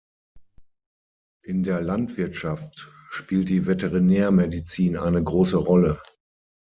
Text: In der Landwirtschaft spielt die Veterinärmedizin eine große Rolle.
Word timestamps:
In 1.43 1.61
der 1.61 1.79
Landwirtschaft 1.83 2.89
spielt 3.11 3.49
die 3.49 3.67
Veterinärmedizin 3.67 4.97
eine 4.97 5.23
große 5.23 5.57
Rolle. 5.57 6.01